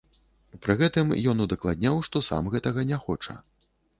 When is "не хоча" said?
2.93-3.37